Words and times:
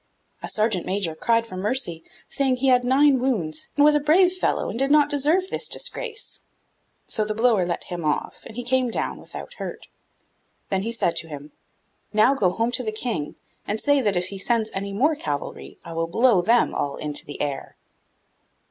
A 0.41 0.49
sergeant 0.49 0.87
major 0.87 1.13
cried 1.13 1.45
for 1.45 1.55
mercy, 1.55 2.03
saying 2.27 2.55
he 2.55 2.69
had 2.69 2.83
nine 2.83 3.19
wounds, 3.19 3.69
and 3.75 3.85
was 3.85 3.93
a 3.93 3.99
brave 3.99 4.33
fellow, 4.33 4.67
and 4.67 4.79
did 4.79 4.89
not 4.89 5.11
deserve 5.11 5.51
this 5.51 5.69
disgrace. 5.69 6.39
So 7.05 7.23
the 7.23 7.35
blower 7.35 7.67
let 7.67 7.83
him 7.83 8.03
off, 8.03 8.41
and 8.47 8.55
he 8.55 8.63
came 8.63 8.89
down 8.89 9.19
without 9.19 9.53
hurt. 9.59 9.89
Then 10.69 10.81
he 10.81 10.91
said 10.91 11.15
to 11.17 11.27
him, 11.27 11.51
'Now 12.13 12.33
go 12.33 12.49
home 12.49 12.71
to 12.71 12.83
the 12.83 12.91
King, 12.91 13.35
and 13.67 13.79
say 13.79 14.01
that 14.01 14.15
if 14.17 14.29
he 14.29 14.39
sends 14.39 14.71
any 14.73 14.91
more 14.91 15.13
cavalry 15.13 15.77
I 15.85 15.93
will 15.93 16.07
blow 16.07 16.41
them 16.41 16.73
all 16.73 16.95
into 16.95 17.23
the 17.23 17.39
air. 17.39 17.77